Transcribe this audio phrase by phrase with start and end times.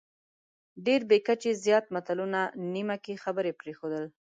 [0.85, 2.39] ډېر بې کچې زیات متلونه،
[2.73, 4.03] نیمه کې خبرې پرېښودل،